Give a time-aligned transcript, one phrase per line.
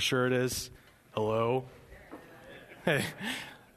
[0.00, 0.70] Sure, it is.
[1.12, 1.66] Hello.
[2.84, 3.04] Hey.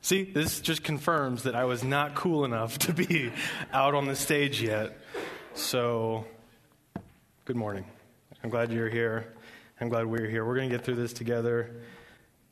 [0.01, 3.31] See, this just confirms that I was not cool enough to be
[3.71, 4.97] out on the stage yet.
[5.53, 6.25] So,
[7.45, 7.85] good morning.
[8.43, 9.31] I'm glad you're here.
[9.79, 10.43] I'm glad we're here.
[10.43, 11.75] We're going to get through this together.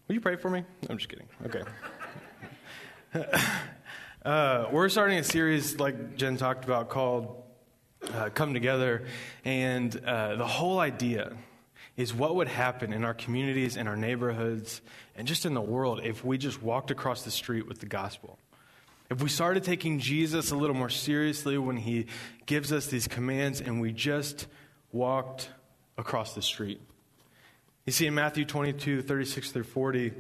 [0.07, 0.63] Will you pray for me?
[0.87, 1.27] I'm just kidding.
[1.47, 1.63] Okay.
[4.25, 7.41] uh, we're starting a series, like Jen talked about, called
[8.13, 9.07] uh, Come Together.
[9.43, 11.35] And uh, the whole idea
[11.97, 14.81] is what would happen in our communities, in our neighborhoods,
[15.15, 18.37] and just in the world if we just walked across the street with the gospel.
[19.09, 22.07] If we started taking Jesus a little more seriously when he
[22.45, 24.47] gives us these commands and we just
[24.91, 25.49] walked
[25.97, 26.81] across the street.
[27.85, 30.11] You see, in Matthew 22, 36 through 40,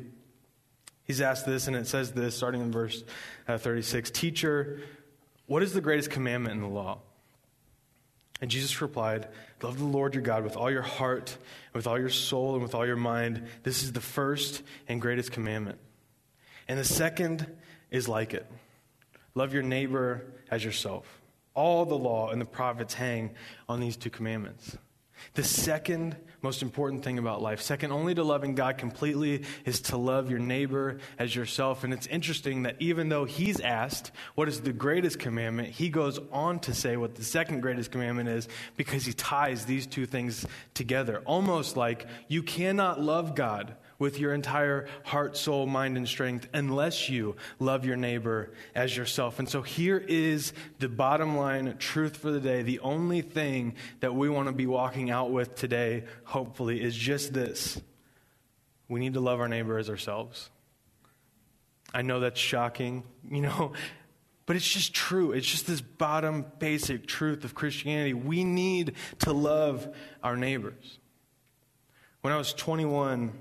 [1.03, 3.03] he's asked this, and it says this, starting in verse
[3.47, 4.81] uh, 36 Teacher,
[5.47, 6.99] what is the greatest commandment in the law?
[8.45, 9.27] And Jesus replied,
[9.63, 11.35] Love the Lord your God with all your heart,
[11.73, 13.47] with all your soul, and with all your mind.
[13.63, 15.79] This is the first and greatest commandment.
[16.67, 17.47] And the second
[17.89, 18.45] is like it
[19.33, 21.07] love your neighbor as yourself.
[21.55, 23.31] All the law and the prophets hang
[23.67, 24.77] on these two commandments.
[25.33, 29.97] The second most important thing about life, second only to loving God completely, is to
[29.97, 31.83] love your neighbor as yourself.
[31.83, 36.19] And it's interesting that even though he's asked what is the greatest commandment, he goes
[36.31, 40.45] on to say what the second greatest commandment is because he ties these two things
[40.75, 41.23] together.
[41.25, 47.09] Almost like you cannot love God with your entire heart, soul, mind, and strength unless
[47.09, 49.39] you love your neighbor as yourself.
[49.39, 52.61] And so here is the bottom line truth for the day.
[52.61, 57.33] The only thing that we want to be walking out with today, hopefully, is just
[57.33, 57.81] this
[58.87, 60.49] we need to love our neighbor as ourselves.
[61.93, 63.73] I know that's shocking, you know.
[64.47, 65.31] But it's just true.
[65.31, 68.13] It's just this bottom basic truth of Christianity.
[68.13, 70.99] We need to love our neighbors.
[72.21, 73.33] When I was 21,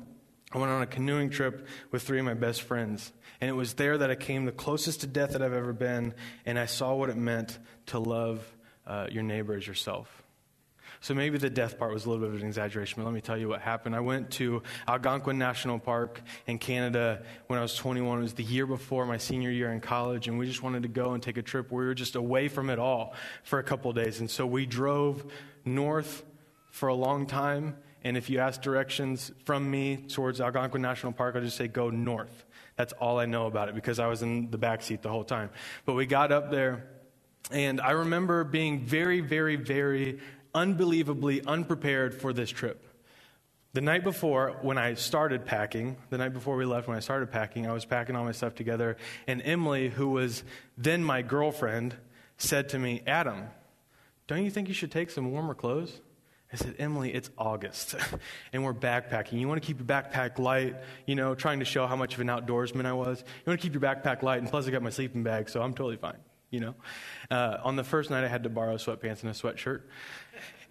[0.55, 3.13] I went on a canoeing trip with three of my best friends.
[3.41, 6.15] And it was there that I came the closest to death that I've ever been.
[6.47, 8.47] And I saw what it meant to love
[8.87, 10.23] uh, your neighbor as yourself.
[11.01, 13.21] So maybe the death part was a little bit of an exaggeration, but let me
[13.21, 13.95] tell you what happened.
[13.95, 18.21] I went to Algonquin National Park in Canada when I was 21.
[18.21, 20.89] It was the year before my senior year in college, and we just wanted to
[20.89, 21.71] go and take a trip.
[21.71, 24.21] We were just away from it all for a couple of days.
[24.21, 25.31] And so we drove
[25.67, 26.25] north
[26.71, 31.35] for a long time and if you ask directions from me towards Algonquin National Park,
[31.35, 32.45] I'll just say go north.
[32.77, 35.25] That's all I know about it because I was in the back seat the whole
[35.25, 35.51] time.
[35.87, 36.87] But we got up there,
[37.51, 40.21] and I remember being very, very, very
[40.55, 42.85] unbelievably unprepared for this trip.
[43.73, 47.33] The night before, when I started packing, the night before we left, when I started
[47.33, 50.45] packing, I was packing all my stuff together, and Emily, who was
[50.79, 51.97] then my girlfriend,
[52.37, 53.49] said to me, Adam,
[54.27, 56.01] don't you think you should take some warmer clothes?
[56.55, 57.97] I said, Emily, it's August
[58.53, 59.41] and we're backpacking.
[59.41, 62.21] You want to keep your backpack light, you know, trying to show how much of
[62.21, 63.19] an outdoorsman I was.
[63.19, 65.61] You want to keep your backpack light, and plus I got my sleeping bag, so
[65.61, 66.19] I'm totally fine,
[66.51, 66.77] you know.
[67.29, 69.83] Uh, on the first night, I had to borrow sweatpants and a sweatshirt.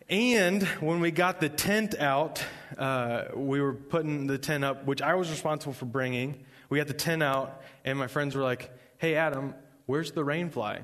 [0.08, 2.42] And when we got the tent out,
[2.78, 6.46] uh, we were putting the tent up, which I was responsible for bringing.
[6.70, 9.54] We got the tent out, and my friends were like, hey, Adam,
[9.86, 10.76] where's the rain fly?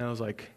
[0.00, 0.50] And I was like,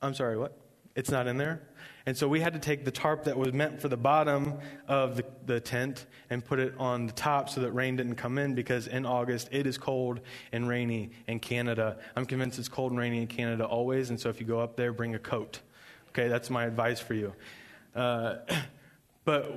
[0.00, 0.56] I'm sorry, what?
[0.94, 1.60] It's not in there?
[2.06, 5.16] And so we had to take the tarp that was meant for the bottom of
[5.16, 8.54] the, the, tent and put it on the top so that rain didn't come in
[8.54, 10.20] because in August it is cold
[10.52, 11.96] and rainy in Canada.
[12.14, 14.76] I'm convinced it's cold and rainy in Canada always, and so if you go up
[14.76, 15.60] there, bring a coat.
[16.10, 17.32] Okay, that's my advice for you.
[17.94, 18.36] Uh,
[19.24, 19.50] but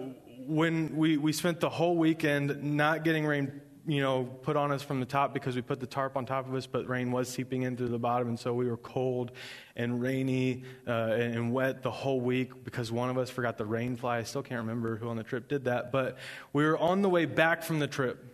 [0.47, 4.83] when we, we spent the whole weekend not getting rain you know, put on us
[4.83, 7.29] from the top because we put the tarp on top of us, but rain was
[7.29, 9.31] seeping in through the bottom, and so we were cold
[9.77, 13.95] and rainy uh, and wet the whole week because one of us forgot the rain
[13.95, 14.17] fly.
[14.17, 16.17] I still can't remember who on the trip did that, but
[16.51, 18.33] we were on the way back from the trip.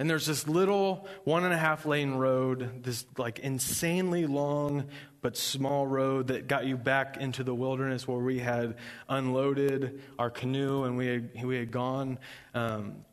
[0.00, 4.84] And there's this little one and a half lane road, this like insanely long
[5.22, 8.76] but small road that got you back into the wilderness where we had
[9.08, 12.18] unloaded our canoe and we had, we had gone.
[12.54, 13.04] Um,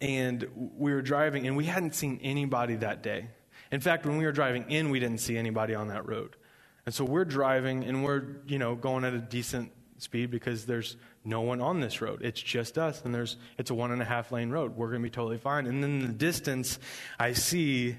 [0.00, 3.28] and we were driving, and we hadn't seen anybody that day.
[3.72, 6.36] In fact, when we were driving in, we didn't see anybody on that road.
[6.84, 10.96] And so we're driving, and we're, you know, going at a decent speed because there's
[11.24, 12.22] no one on this road.
[12.22, 14.76] It's just us, and there's it's a one and a half lane road.
[14.76, 15.66] We're going to be totally fine.
[15.66, 16.78] And then in the distance,
[17.18, 17.96] I see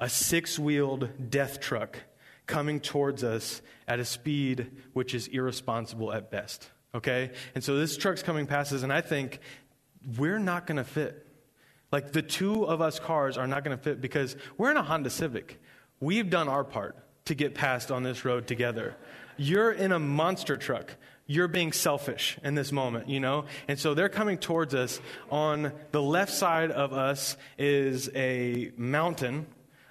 [0.00, 1.98] a six wheeled death truck
[2.46, 6.68] coming towards us at a speed which is irresponsible at best.
[6.94, 7.30] Okay?
[7.54, 9.40] And so this truck's coming past us, and I think
[10.18, 11.23] we're not going to fit.
[11.94, 14.82] Like the two of us cars are not going to fit because we're in a
[14.82, 15.62] Honda Civic.
[16.00, 16.96] We've done our part
[17.26, 18.96] to get past on this road together.
[19.36, 20.96] You're in a monster truck.
[21.26, 23.44] you're being selfish in this moment, you know?
[23.68, 25.00] And so they're coming towards us.
[25.30, 29.46] On the left side of us is a mountain.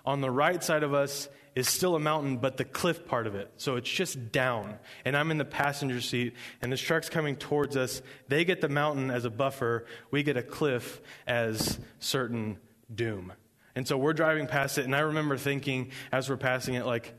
[0.05, 3.35] On the right side of us is still a mountain, but the cliff part of
[3.35, 3.51] it.
[3.57, 4.75] So it's just down.
[5.05, 8.01] And I'm in the passenger seat, and this truck's coming towards us.
[8.27, 12.57] They get the mountain as a buffer, we get a cliff as certain
[12.93, 13.33] doom.
[13.75, 17.13] And so we're driving past it, and I remember thinking as we're passing it, like,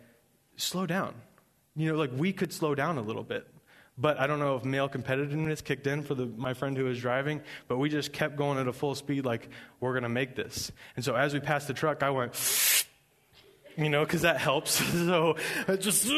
[0.56, 1.14] slow down.
[1.76, 3.46] You know, like we could slow down a little bit.
[3.96, 7.00] But I don't know if male competitiveness kicked in for the, my friend who was
[7.00, 9.48] driving, but we just kept going at a full speed, like,
[9.78, 10.72] we're going to make this.
[10.96, 12.34] And so as we passed the truck, I went,
[13.76, 14.82] you know, because that helps.
[15.04, 15.36] So
[15.68, 16.08] I just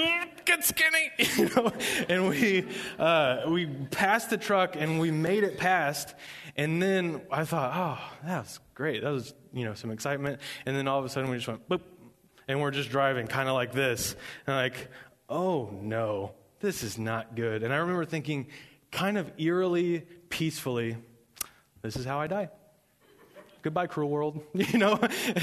[0.45, 1.73] get skinny, you know.
[2.09, 2.67] And we
[2.99, 6.15] uh, we passed the truck and we made it past.
[6.57, 9.03] And then I thought, oh, that was great.
[9.03, 10.41] That was you know some excitement.
[10.67, 11.81] And then all of a sudden we just went boop,
[12.47, 14.15] and we're just driving kind of like this,
[14.47, 14.89] and like,
[15.29, 17.63] oh no, this is not good.
[17.63, 18.49] And I remember thinking,
[18.93, 20.97] kind of eerily, peacefully,
[21.83, 22.51] this is how I die
[23.67, 24.97] goodbye cruel world you know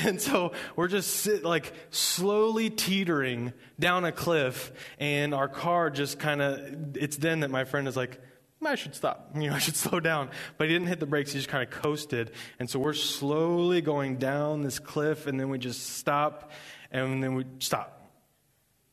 [0.05, 6.19] and so we're just sit, like slowly teetering down a cliff and our car just
[6.19, 8.21] kind of it's then that my friend is like
[8.65, 9.31] I should stop.
[9.35, 10.29] You know, I should slow down.
[10.57, 11.33] But he didn't hit the brakes.
[11.33, 12.31] He just kind of coasted.
[12.59, 16.49] And so we're slowly going down this cliff, and then we just stop,
[16.91, 18.09] and then we stop.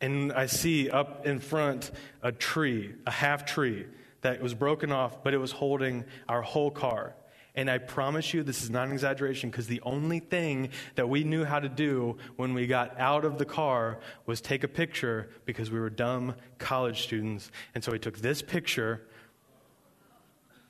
[0.01, 3.87] And I see up in front a tree, a half tree
[4.23, 7.15] that was broken off, but it was holding our whole car.
[7.55, 11.25] And I promise you, this is not an exaggeration, because the only thing that we
[11.25, 15.29] knew how to do when we got out of the car was take a picture
[15.45, 17.51] because we were dumb college students.
[17.75, 19.03] And so we took this picture.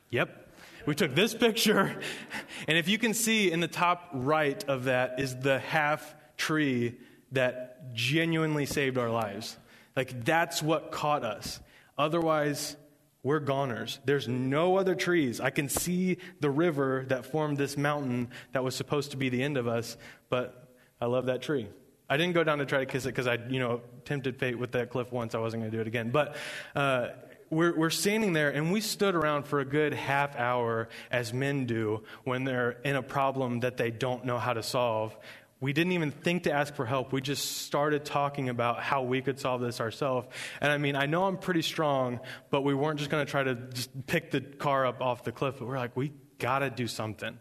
[0.09, 0.49] Yep.
[0.85, 1.99] We took this picture.
[2.67, 6.95] And if you can see in the top right of that is the half tree
[7.31, 9.57] that genuinely saved our lives.
[9.95, 11.59] Like, that's what caught us.
[11.97, 12.75] Otherwise,
[13.23, 13.99] we're goners.
[14.05, 15.39] There's no other trees.
[15.39, 19.43] I can see the river that formed this mountain that was supposed to be the
[19.43, 19.95] end of us,
[20.29, 21.67] but I love that tree.
[22.09, 24.57] I didn't go down to try to kiss it because I, you know, tempted fate
[24.57, 25.33] with that cliff once.
[25.35, 26.09] I wasn't going to do it again.
[26.09, 26.35] But
[26.75, 27.09] uh,
[27.51, 31.65] we're, we're standing there and we stood around for a good half hour as men
[31.65, 35.15] do when they're in a problem that they don't know how to solve
[35.61, 37.13] we didn't even think to ask for help.
[37.13, 40.27] We just started talking about how we could solve this ourselves.
[40.59, 42.19] And I mean, I know I'm pretty strong,
[42.49, 45.31] but we weren't just going to try to just pick the car up off the
[45.31, 45.59] cliff.
[45.59, 47.37] But we're like, we got to do something.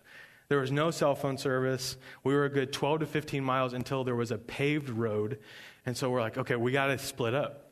[0.48, 1.96] There was no cell phone service.
[2.22, 5.38] We were a good 12 to 15 miles until there was a paved road.
[5.86, 7.70] And so we're like, okay, we got to split up.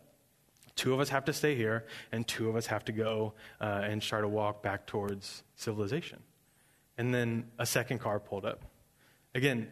[0.77, 3.83] Two of us have to stay here, and two of us have to go uh,
[3.83, 6.21] and try to walk back towards civilization.
[6.97, 8.63] And then a second car pulled up.
[9.35, 9.69] Again,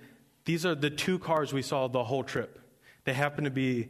[0.46, 2.58] these are the two cars we saw the whole trip.
[3.04, 3.88] They happen to be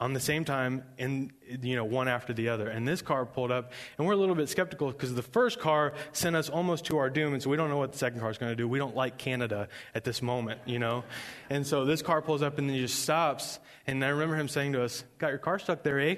[0.00, 1.30] on the same time and
[1.62, 2.68] you know one after the other.
[2.68, 5.92] And this car pulled up and we're a little bit skeptical because the first car
[6.12, 8.30] sent us almost to our doom and so we don't know what the second car
[8.30, 8.66] is going to do.
[8.66, 11.04] We don't like canada at this moment you know?
[11.50, 14.48] And so this car pulls up and then he just stops and i remember him
[14.48, 16.16] saying to us got your car stuck there eh?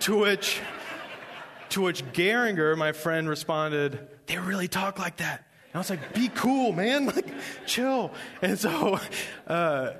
[0.00, 0.60] To which
[1.70, 6.28] to which garinger my friend responded they really talk like that I was like, be
[6.28, 7.06] cool, man.
[7.14, 7.28] Like,
[7.66, 8.12] chill.
[8.40, 8.98] And so
[9.46, 9.92] uh,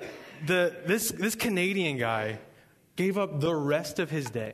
[0.45, 2.39] the, this, this Canadian guy
[2.95, 4.53] gave up the rest of his day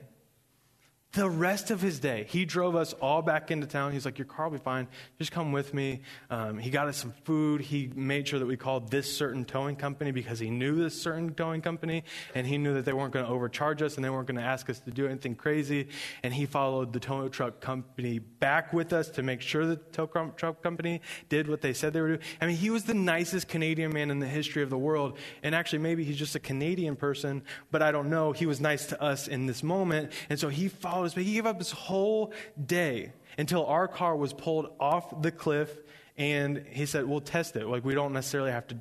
[1.13, 3.91] the rest of his day, he drove us all back into town.
[3.91, 4.87] He's like, Your car will be fine.
[5.19, 6.01] Just come with me.
[6.29, 7.59] Um, he got us some food.
[7.59, 11.33] He made sure that we called this certain towing company because he knew this certain
[11.33, 14.25] towing company and he knew that they weren't going to overcharge us and they weren't
[14.25, 15.89] going to ask us to do anything crazy.
[16.24, 20.05] And he followed the tow truck company back with us to make sure the tow
[20.38, 22.25] truck company did what they said they would do.
[22.39, 25.17] I mean, he was the nicest Canadian man in the history of the world.
[25.43, 28.31] And actually, maybe he's just a Canadian person, but I don't know.
[28.31, 30.13] He was nice to us in this moment.
[30.29, 34.34] And so he followed but he gave up his whole day until our car was
[34.34, 35.70] pulled off the cliff
[36.17, 37.65] and he said, We'll test it.
[37.67, 38.77] Like, we don't necessarily have to,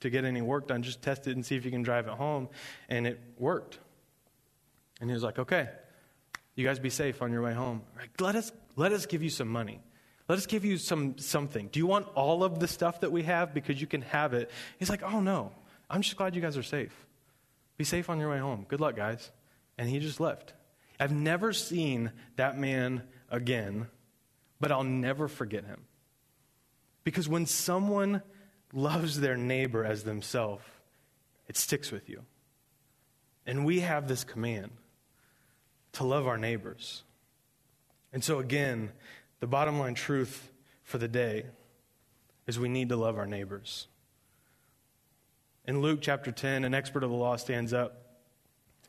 [0.00, 0.82] to get any work done.
[0.82, 2.48] Just test it and see if you can drive it home.
[2.88, 3.78] And it worked.
[5.00, 5.68] And he was like, Okay,
[6.54, 7.82] you guys be safe on your way home.
[7.98, 9.80] Like, let, us, let us give you some money.
[10.28, 11.68] Let us give you some something.
[11.68, 13.52] Do you want all of the stuff that we have?
[13.52, 14.50] Because you can have it.
[14.78, 15.52] He's like, Oh, no.
[15.90, 17.06] I'm just glad you guys are safe.
[17.76, 18.64] Be safe on your way home.
[18.68, 19.30] Good luck, guys.
[19.76, 20.54] And he just left.
[20.98, 23.88] I've never seen that man again,
[24.60, 25.82] but I'll never forget him.
[27.02, 28.22] Because when someone
[28.72, 30.64] loves their neighbor as themselves,
[31.48, 32.22] it sticks with you.
[33.46, 34.70] And we have this command
[35.92, 37.02] to love our neighbors.
[38.12, 38.92] And so, again,
[39.40, 40.50] the bottom line truth
[40.82, 41.46] for the day
[42.46, 43.88] is we need to love our neighbors.
[45.66, 48.03] In Luke chapter 10, an expert of the law stands up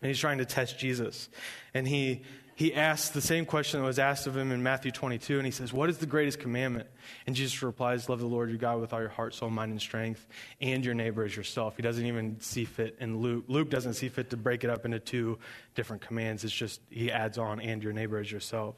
[0.06, 1.30] and he's trying to test Jesus.
[1.74, 2.22] And he
[2.54, 5.52] he asks the same question that was asked of him in Matthew 22, and he
[5.52, 6.88] says, What is the greatest commandment?
[7.26, 9.82] And Jesus replies, Love the Lord your God with all your heart, soul, mind, and
[9.82, 10.28] strength,
[10.62, 11.76] and your neighbor as yourself.
[11.76, 13.46] He doesn't even see fit in Luke.
[13.48, 15.40] Luke doesn't see fit to break it up into two
[15.74, 16.44] different commands.
[16.44, 18.76] It's just, he adds on, and your neighbor as yourself.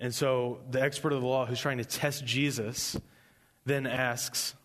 [0.00, 2.98] And so the expert of the law who's trying to test Jesus
[3.64, 4.56] then asks,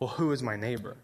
[0.00, 0.96] Well, who is my neighbor?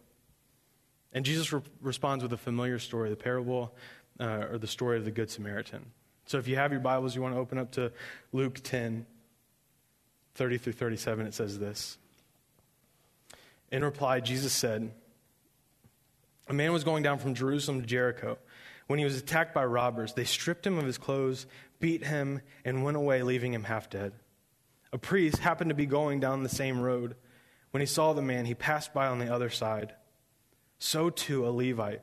[1.12, 3.74] And Jesus re- responds with a familiar story, the parable
[4.20, 5.86] uh, or the story of the Good Samaritan.
[6.26, 7.92] So if you have your Bibles, you want to open up to
[8.32, 9.06] Luke 10,
[10.34, 11.98] 30 through 37, it says this.
[13.72, 14.92] In reply, Jesus said,
[16.48, 18.38] A man was going down from Jerusalem to Jericho.
[18.86, 21.46] When he was attacked by robbers, they stripped him of his clothes,
[21.78, 24.12] beat him, and went away, leaving him half dead.
[24.92, 27.14] A priest happened to be going down the same road.
[27.70, 29.94] When he saw the man, he passed by on the other side.
[30.78, 32.02] So too a Levite,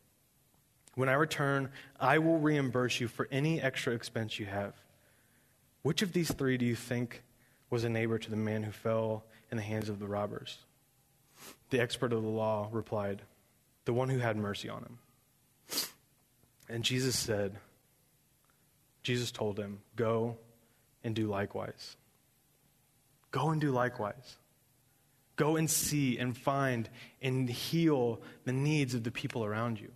[0.95, 1.69] When I return,
[1.99, 4.73] I will reimburse you for any extra expense you have.
[5.83, 7.23] Which of these three do you think
[7.69, 10.57] was a neighbor to the man who fell in the hands of the robbers?
[11.69, 13.21] The expert of the law replied,
[13.85, 14.97] The one who had mercy on him.
[16.69, 17.57] And Jesus said,
[19.03, 20.37] Jesus told him, Go
[21.03, 21.95] and do likewise.
[23.31, 24.37] Go and do likewise.
[25.37, 26.89] Go and see and find
[27.21, 29.91] and heal the needs of the people around you.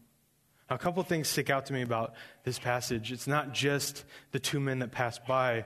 [0.69, 3.11] A couple things stick out to me about this passage.
[3.11, 5.65] It's not just the two men that passed by,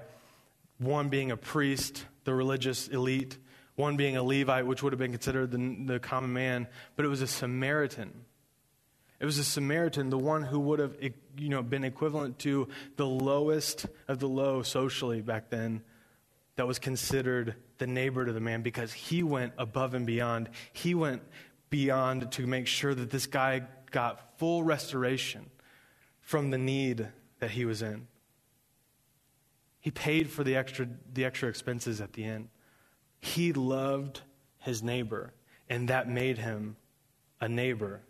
[0.77, 3.37] one being a priest, the religious elite,
[3.75, 7.07] one being a Levite, which would have been considered the, the common man, but it
[7.07, 8.11] was a Samaritan.
[9.21, 10.97] It was a Samaritan, the one who would have
[11.37, 15.81] you know, been equivalent to the lowest of the low socially back then,
[16.59, 20.49] that was considered the neighbor to the man because he went above and beyond.
[20.73, 21.21] He went
[21.69, 25.49] beyond to make sure that this guy got full restoration
[26.21, 27.07] from the need
[27.39, 28.07] that he was in.
[29.79, 32.49] He paid for the extra, the extra expenses at the end.
[33.19, 34.21] He loved
[34.59, 35.33] his neighbor,
[35.69, 36.75] and that made him
[37.39, 38.01] a neighbor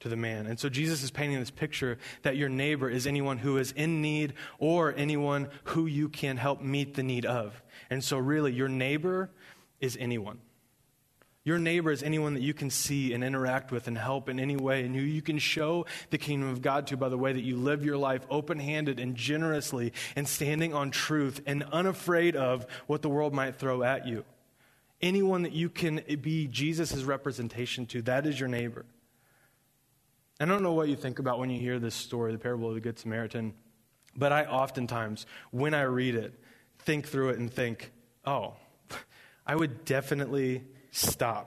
[0.00, 0.46] to the man.
[0.46, 4.00] And so Jesus is painting this picture that your neighbor is anyone who is in
[4.00, 7.60] need or anyone who you can help meet the need of.
[7.90, 9.30] And so, really, your neighbor
[9.80, 10.38] is anyone.
[11.44, 14.56] Your neighbor is anyone that you can see and interact with and help in any
[14.56, 17.42] way, and who you can show the kingdom of God to by the way that
[17.42, 22.66] you live your life open handed and generously and standing on truth and unafraid of
[22.86, 24.24] what the world might throw at you.
[25.00, 28.84] Anyone that you can be Jesus' representation to, that is your neighbor.
[30.40, 32.74] I don't know what you think about when you hear this story, the parable of
[32.74, 33.54] the Good Samaritan,
[34.16, 36.34] but I oftentimes, when I read it,
[36.80, 37.90] think through it and think,
[38.24, 38.54] oh,
[39.46, 40.64] I would definitely
[40.98, 41.46] stop